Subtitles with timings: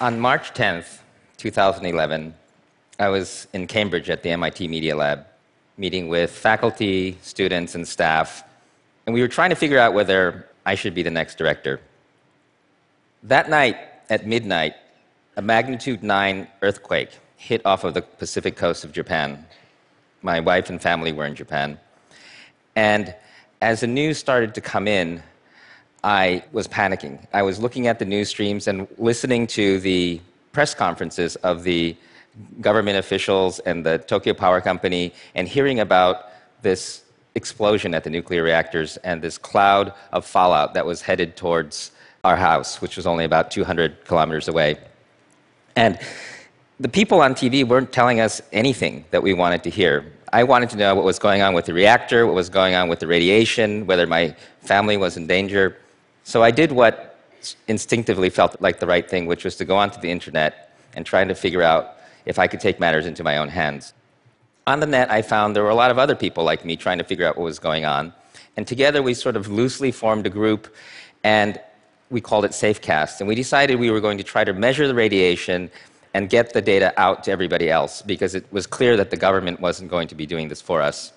[0.00, 0.98] On March 10th,
[1.38, 2.32] 2011,
[3.00, 5.26] I was in Cambridge at the MIT Media Lab,
[5.76, 8.44] meeting with faculty, students, and staff,
[9.06, 11.80] and we were trying to figure out whether I should be the next director.
[13.24, 13.76] That night,
[14.08, 14.74] at midnight,
[15.36, 19.44] a magnitude 9 earthquake hit off of the Pacific coast of Japan.
[20.22, 21.76] My wife and family were in Japan.
[22.76, 23.16] And
[23.60, 25.24] as the news started to come in,
[26.04, 27.18] I was panicking.
[27.32, 30.20] I was looking at the news streams and listening to the
[30.52, 31.96] press conferences of the
[32.60, 36.30] government officials and the Tokyo Power Company and hearing about
[36.62, 37.02] this
[37.34, 41.92] explosion at the nuclear reactors and this cloud of fallout that was headed towards
[42.24, 44.78] our house, which was only about 200 kilometers away.
[45.76, 45.98] And
[46.80, 50.12] the people on TV weren't telling us anything that we wanted to hear.
[50.32, 52.88] I wanted to know what was going on with the reactor, what was going on
[52.88, 55.76] with the radiation, whether my family was in danger.
[56.28, 57.16] So I did what
[57.68, 61.24] instinctively felt like the right thing, which was to go onto the internet and try
[61.24, 61.94] to figure out
[62.26, 63.94] if I could take matters into my own hands.
[64.66, 66.98] On the net, I found there were a lot of other people like me trying
[66.98, 68.12] to figure out what was going on.
[68.58, 70.68] And together we sort of loosely formed a group,
[71.24, 71.58] and
[72.10, 73.20] we called it Safecast.
[73.20, 75.70] And we decided we were going to try to measure the radiation
[76.12, 79.60] and get the data out to everybody else because it was clear that the government
[79.60, 81.14] wasn't going to be doing this for us.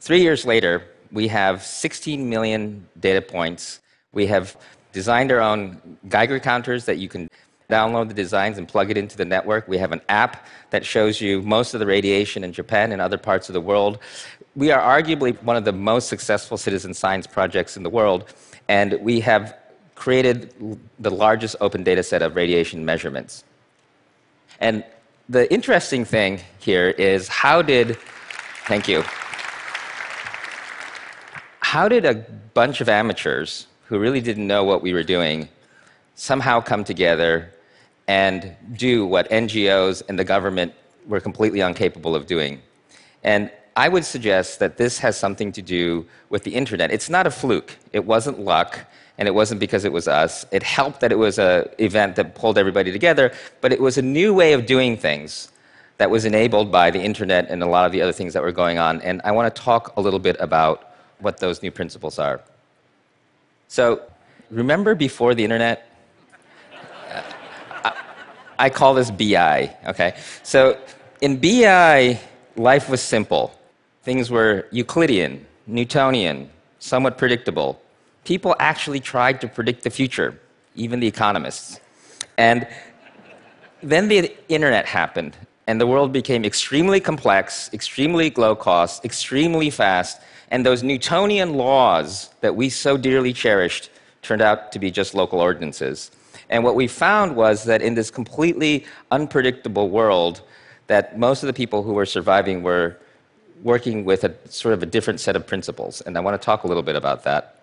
[0.00, 3.80] Three years later, we have 16 million data points.
[4.12, 4.56] We have
[4.92, 7.28] designed our own Geiger counters that you can
[7.70, 9.68] download the designs and plug it into the network.
[9.68, 13.18] We have an app that shows you most of the radiation in Japan and other
[13.18, 13.98] parts of the world.
[14.56, 18.32] We are arguably one of the most successful citizen science projects in the world.
[18.68, 19.56] And we have
[19.94, 20.54] created
[20.98, 23.44] the largest open data set of radiation measurements.
[24.60, 24.84] And
[25.28, 27.96] the interesting thing here is how did,
[28.66, 29.04] thank you,
[31.72, 32.14] how did a
[32.52, 35.48] bunch of amateurs who really didn't know what we were doing
[36.16, 37.50] somehow come together
[38.06, 40.74] and do what NGOs and the government
[41.06, 42.60] were completely incapable of doing?
[43.24, 46.90] And I would suggest that this has something to do with the internet.
[46.90, 48.78] It's not a fluke, it wasn't luck,
[49.16, 50.44] and it wasn't because it was us.
[50.52, 53.32] It helped that it was an event that pulled everybody together,
[53.62, 55.50] but it was a new way of doing things
[55.96, 58.52] that was enabled by the internet and a lot of the other things that were
[58.52, 59.00] going on.
[59.00, 60.91] And I want to talk a little bit about
[61.22, 62.40] what those new principles are.
[63.68, 64.02] So,
[64.50, 65.88] remember before the internet?
[67.10, 67.22] Uh,
[67.84, 67.92] I,
[68.58, 70.16] I call this BI, okay?
[70.42, 70.78] So,
[71.20, 72.20] in BI,
[72.56, 73.58] life was simple.
[74.02, 76.50] Things were Euclidean, Newtonian,
[76.80, 77.80] somewhat predictable.
[78.24, 80.38] People actually tried to predict the future,
[80.74, 81.80] even the economists.
[82.36, 82.66] And
[83.82, 90.20] then the internet happened, and the world became extremely complex, extremely low cost, extremely fast,
[90.52, 93.90] and those Newtonian laws that we so dearly cherished
[94.20, 96.10] turned out to be just local ordinances.
[96.50, 100.42] And what we found was that in this completely unpredictable world,
[100.88, 102.98] that most of the people who were surviving were
[103.62, 106.02] working with a sort of a different set of principles.
[106.02, 107.58] And I want to talk a little bit about that.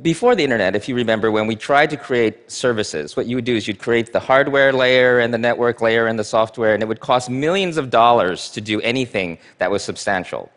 [0.00, 3.44] Before the internet, if you remember, when we tried to create services, what you would
[3.44, 6.82] do is you'd create the hardware layer and the network layer and the software, and
[6.82, 10.50] it would cost millions of dollars to do anything that was substantial.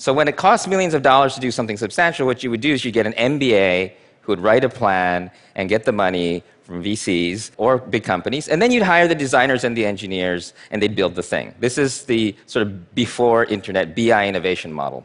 [0.00, 2.72] So when it costs millions of dollars to do something substantial, what you would do
[2.72, 6.84] is you get an MBA who would write a plan and get the money from
[6.84, 10.94] VCs or big companies, and then you'd hire the designers and the engineers, and they'd
[10.94, 11.52] build the thing.
[11.58, 15.04] This is the sort of before internet BI innovation model.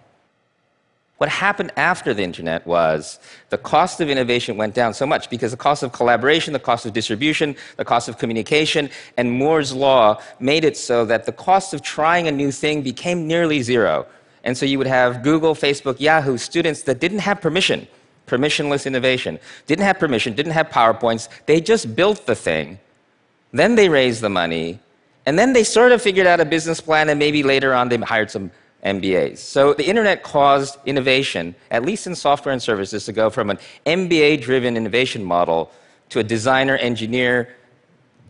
[1.18, 5.52] What happened after the internet was the cost of innovation went down so much because
[5.52, 10.22] the cost of collaboration, the cost of distribution, the cost of communication, and Moore's law
[10.40, 14.06] made it so that the cost of trying a new thing became nearly zero.
[14.44, 17.88] And so you would have Google, Facebook, Yahoo students that didn't have permission
[18.28, 19.40] permissionless innovation.
[19.68, 21.28] Didn't have permission, didn't have PowerPoints.
[21.46, 22.80] They just built the thing.
[23.52, 24.80] Then they raised the money.
[25.26, 27.98] And then they sort of figured out a business plan, and maybe later on they
[27.98, 28.52] hired some
[28.84, 29.38] MBAs.
[29.38, 33.60] So the internet caused innovation, at least in software and services, to go from an
[33.86, 35.72] MBA driven innovation model
[36.10, 37.56] to a designer engineer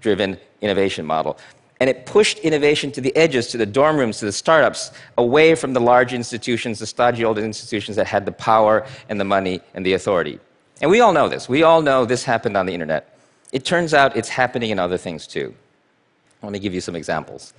[0.02, 1.38] driven innovation model
[1.84, 5.54] and it pushed innovation to the edges, to the dorm rooms, to the startups, away
[5.54, 9.60] from the large institutions, the stodgy old institutions that had the power and the money
[9.74, 10.40] and the authority.
[10.80, 11.50] And we all know this.
[11.50, 13.20] We all know this happened on the internet.
[13.52, 15.54] It turns out it's happening in other things too.
[16.42, 17.54] Let me give you some examples.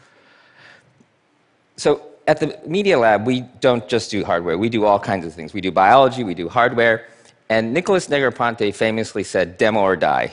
[1.77, 5.35] So, at the Media Lab, we don't just do hardware, we do all kinds of
[5.35, 5.53] things.
[5.53, 7.09] We do biology, we do hardware.
[7.51, 10.33] And Nicholas Negroponte famously said, demo or die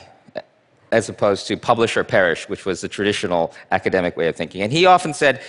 [0.92, 4.62] as opposed to publish or perish, which was the traditional academic way of thinking.
[4.62, 5.42] And he often said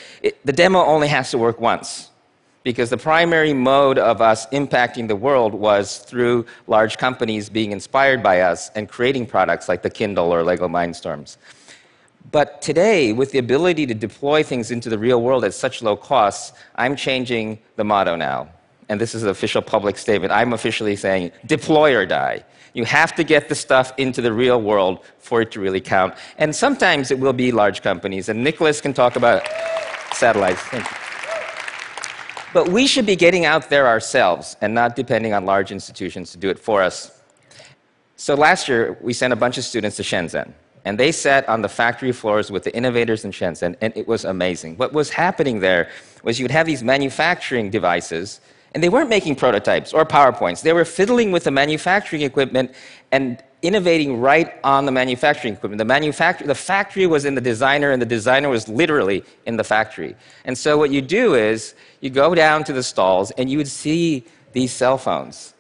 [0.45, 2.10] the demo only has to work once.
[2.63, 8.24] because the primary mode of us impacting the world was through large companies being inspired
[8.24, 11.38] by us and creating products like the Kindle or Lego Mindstorms.
[12.31, 15.98] But today, with the ability to deploy things into the real world at such low
[15.98, 18.48] costs, I'm changing the motto now.
[18.89, 20.31] And this is an official public statement.
[20.31, 22.44] I'm officially saying deploy or die.
[22.74, 26.15] You have to get the stuff into the real world for it to really count.
[26.38, 28.30] And sometimes it will be large companies.
[28.30, 29.47] And Nicholas can talk about
[30.13, 30.63] satellites.
[32.53, 36.38] But we should be getting out there ourselves and not depending on large institutions to
[36.38, 37.19] do it for us.
[38.15, 40.53] So last year, we sent a bunch of students to Shenzhen.
[40.85, 44.25] And they sat on the factory floors with the innovators in Shenzhen, and it was
[44.25, 44.75] amazing.
[44.75, 45.89] What was happening there
[46.24, 48.41] was you'd have these manufacturing devices,
[48.73, 50.61] and they weren't making prototypes or PowerPoints.
[50.61, 52.71] They were fiddling with the manufacturing equipment
[53.11, 55.77] and innovating right on the manufacturing equipment.
[55.77, 59.63] The, manufact- the factory was in the designer, and the designer was literally in the
[59.63, 60.15] factory.
[60.45, 63.67] And so, what you do is you go down to the stalls, and you would
[63.67, 65.53] see these cell phones.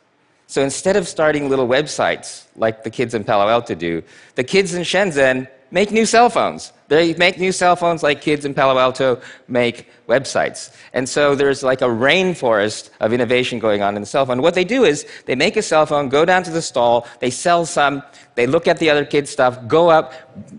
[0.47, 4.03] So, instead of starting little websites like the kids in Palo Alto do,
[4.35, 6.73] the kids in Shenzhen make new cell phones.
[6.93, 10.71] They make new cell phones like kids in Palo Alto make websites.
[10.93, 14.43] And so there's like a rainforest of innovation going on in the cell phone.
[14.43, 17.31] What they do is they make a cell phone, go down to the stall, they
[17.31, 18.03] sell some,
[18.35, 20.13] they look at the other kids' stuff, go up,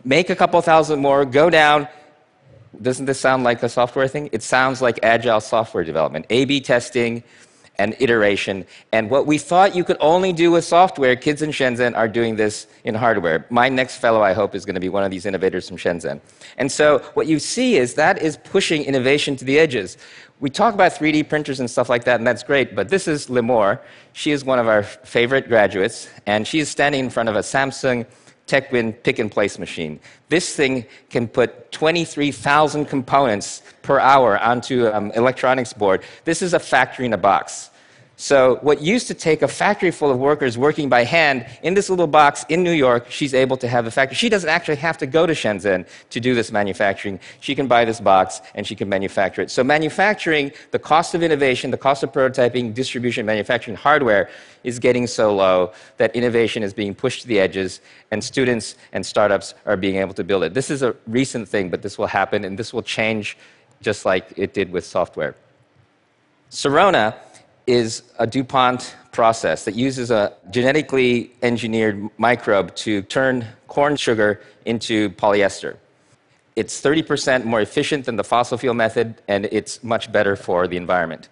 [0.04, 1.86] make a couple thousand more, go down.
[2.82, 4.28] Doesn't this sound like a software thing?
[4.32, 6.26] It sounds like agile software development.
[6.30, 7.22] A B testing,
[7.78, 8.64] and iteration.
[8.92, 12.36] And what we thought you could only do with software, kids in Shenzhen are doing
[12.36, 13.46] this in hardware.
[13.50, 16.20] My next fellow, I hope, is going to be one of these innovators from Shenzhen.
[16.56, 19.96] And so what you see is that is pushing innovation to the edges.
[20.40, 23.28] We talk about 3D printers and stuff like that, and that's great, but this is
[23.28, 23.80] Limor.
[24.12, 27.40] She is one of our favorite graduates, and she is standing in front of a
[27.40, 28.06] Samsung
[28.46, 29.98] TechWin pick and place machine.
[30.28, 36.02] This thing can put 23,000 components per hour onto an um, electronics board.
[36.24, 37.70] This is a factory in a box.
[38.16, 41.90] So, what used to take a factory full of workers working by hand in this
[41.90, 44.14] little box in New York, she's able to have a factory.
[44.14, 47.18] She doesn't actually have to go to Shenzhen to do this manufacturing.
[47.40, 49.50] She can buy this box and she can manufacture it.
[49.50, 54.30] So, manufacturing, the cost of innovation, the cost of prototyping, distribution, manufacturing hardware
[54.62, 57.80] is getting so low that innovation is being pushed to the edges
[58.12, 60.54] and students and startups are being able to build it.
[60.54, 63.36] This is a recent thing, but this will happen and this will change
[63.82, 65.34] just like it did with software.
[66.50, 67.16] Sorona
[67.66, 75.10] is a DuPont process that uses a genetically engineered microbe to turn corn sugar into
[75.10, 75.76] polyester.
[76.56, 80.76] It's 30% more efficient than the fossil fuel method, and it's much better for the
[80.76, 81.28] environment.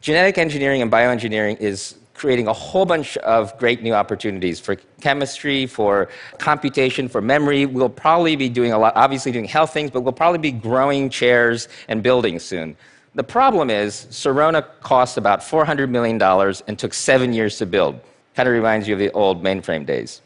[0.00, 5.66] Genetic engineering and bioengineering is creating a whole bunch of great new opportunities for chemistry,
[5.66, 6.08] for
[6.38, 7.64] computation, for memory.
[7.66, 11.08] We'll probably be doing a lot, obviously doing health things, but we'll probably be growing
[11.08, 12.76] chairs and buildings soon.
[13.14, 16.20] The problem is, Sorona cost about $400 million
[16.66, 18.00] and took seven years to build.
[18.34, 20.20] Kind of reminds you of the old mainframe days.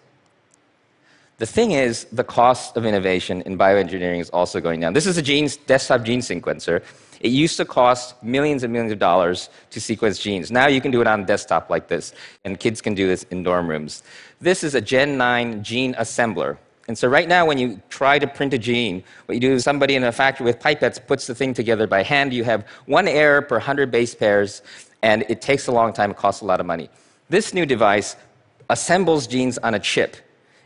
[1.39, 4.93] The thing is, the cost of innovation in bioengineering is also going down.
[4.93, 6.83] This is a genes, desktop gene sequencer.
[7.21, 10.53] It used to cost millions and millions of dollars to sequence genes.
[10.53, 12.13] Now you can do it on a desktop like this,
[12.45, 14.03] and kids can do this in dorm rooms.
[14.41, 16.59] This is a Gen 9 gene assembler.
[16.87, 19.65] And so right now, when you try to print a gene, what you do is
[19.65, 22.35] somebody in a factory with pipettes puts the thing together by hand.
[22.35, 24.61] You have one error per 100 base pairs,
[25.03, 26.11] and it takes a long time.
[26.11, 26.91] It costs a lot of money.
[27.31, 28.17] This new device
[28.69, 30.17] assembles genes on a chip.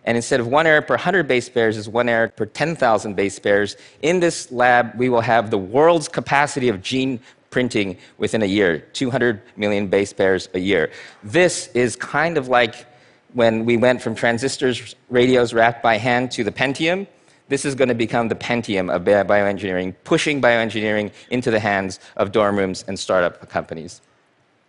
[0.05, 3.39] And instead of one error per 100 base pairs, is one error per 10,000 base
[3.39, 3.77] pairs.
[4.03, 7.21] In this lab, we will have the world's capacity of gene
[7.51, 10.91] printing within a year 200 million base pairs a year.
[11.23, 12.87] This is kind of like
[13.35, 17.07] when we went from transistors, radios wrapped by hand to the Pentium,
[17.49, 22.33] this is going to become the Pentium of bioengineering, pushing bioengineering into the hands of
[22.33, 24.01] dorm rooms and startup companies.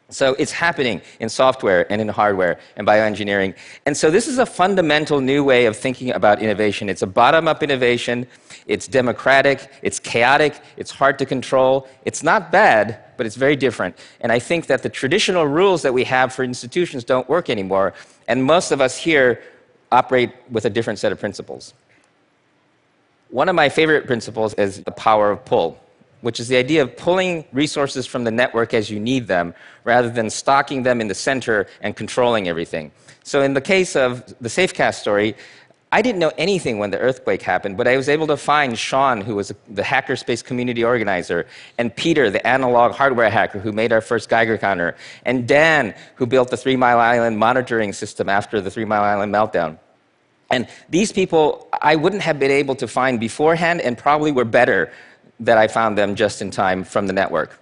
[0.09, 3.55] So it's happening in software and in hardware and bioengineering.
[3.85, 6.89] And so this is a fundamental new way of thinking about innovation.
[6.89, 8.25] It's a bottom up innovation,
[8.65, 11.87] it's democratic, it's chaotic, it's hard to control.
[12.05, 13.97] It's not bad, but it's very different.
[14.21, 17.93] And I think that the traditional rules that we have for institutions don't work anymore.
[18.27, 19.41] And most of us here
[19.91, 21.73] operate with a different set of principles.
[23.29, 25.79] One of my favorite principles is the power of pull
[26.21, 30.09] which is the idea of pulling resources from the network as you need them rather
[30.09, 32.91] than stocking them in the center and controlling everything.
[33.23, 35.35] So, in the case of the Safecast story,
[35.91, 39.21] I didn't know anything when the earthquake happened, but I was able to find Sean,
[39.21, 41.47] who was the hackerspace community organizer,
[41.79, 44.95] and Peter, the analog hardware hacker who made our first Geiger counter,
[45.25, 49.33] and Dan, who built the Three Mile Island monitoring system after the Three Mile Island
[49.33, 49.79] meltdown.
[50.51, 54.91] And these people I wouldn't have been able to find beforehand and probably were better
[55.39, 57.59] that I found them just in time from the network.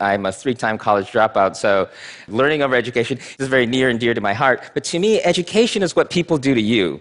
[0.00, 1.88] I'm a three time college dropout, so
[2.28, 4.70] learning over education is very near and dear to my heart.
[4.74, 7.00] But to me, education is what people do to you,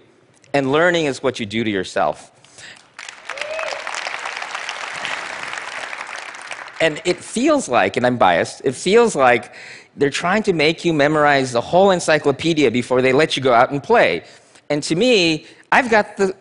[0.53, 2.31] and learning is what you do to yourself.
[6.79, 9.53] And it feels like, and I'm biased, it feels like
[9.96, 13.72] they're trying to make you memorize the whole encyclopedia before they let you go out
[13.72, 14.24] and play.
[14.70, 16.36] And to me, I've got the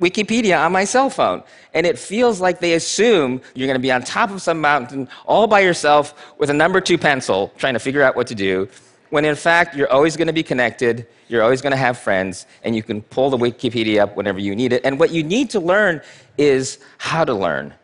[0.00, 1.42] Wikipedia on my cell phone.
[1.74, 5.08] And it feels like they assume you're going to be on top of some mountain
[5.26, 8.68] all by yourself with a number two pencil trying to figure out what to do,
[9.10, 12.46] when in fact you're always going to be connected, you're always going to have friends,
[12.64, 14.84] and you can pull the Wikipedia up whenever you need it.
[14.84, 16.00] And what you need to learn
[16.38, 17.74] is how to learn.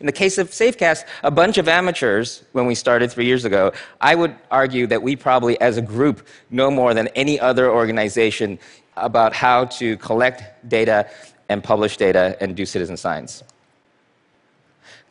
[0.00, 3.72] In the case of Safecast, a bunch of amateurs, when we started three years ago,
[4.00, 8.58] I would argue that we probably, as a group, know more than any other organization
[8.96, 11.08] about how to collect data
[11.48, 13.42] and publish data and do citizen science.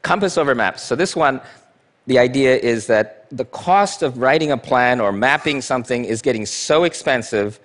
[0.01, 0.83] Compass over maps.
[0.83, 1.41] So, this one,
[2.07, 6.45] the idea is that the cost of writing a plan or mapping something is getting
[6.45, 7.59] so expensive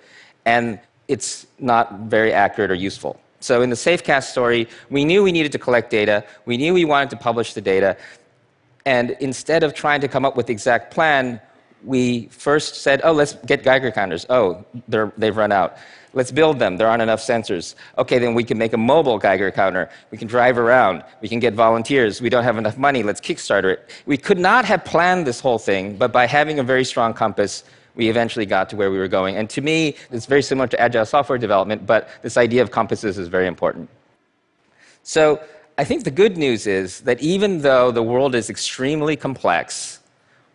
[0.45, 3.19] and it's not very accurate or useful.
[3.41, 6.85] So in the Safecast story, we knew we needed to collect data, we knew we
[6.85, 7.97] wanted to publish the data,
[8.85, 11.39] and instead of trying to come up with the exact plan,
[11.83, 14.25] we first said, oh, let's get Geiger counters.
[14.29, 15.77] Oh, they've run out.
[16.13, 16.77] Let's build them.
[16.77, 17.75] There aren't enough sensors.
[17.97, 19.89] Okay, then we can make a mobile Geiger counter.
[20.09, 21.03] We can drive around.
[21.21, 22.19] We can get volunteers.
[22.19, 23.03] We don't have enough money.
[23.03, 23.91] Let's Kickstarter it.
[24.07, 27.63] We could not have planned this whole thing, but by having a very strong compass,
[27.95, 29.35] we eventually got to where we were going.
[29.35, 33.17] And to me, it's very similar to agile software development, but this idea of compasses
[33.17, 33.89] is very important.
[35.03, 35.41] So
[35.77, 39.99] I think the good news is that even though the world is extremely complex,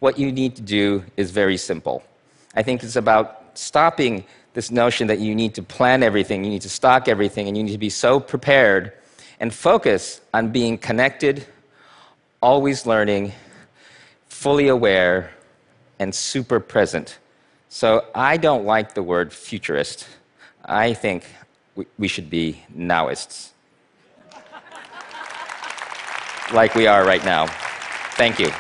[0.05, 2.05] what you need to do is very simple.
[2.55, 6.63] I think it's about stopping this notion that you need to plan everything, you need
[6.63, 8.93] to stock everything, and you need to be so prepared
[9.41, 11.47] and focus on being connected,
[12.41, 13.33] always learning,
[14.29, 15.31] fully aware,
[15.99, 17.19] and super present
[17.75, 20.07] so I don't like the word futurist.
[20.65, 21.25] I think
[21.99, 23.51] we should be nowists.
[26.53, 27.49] like we are right now.
[28.17, 28.53] Thank you.